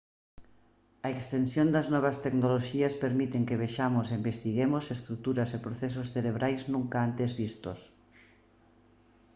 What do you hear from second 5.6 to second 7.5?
procesos cerebrais nunca antes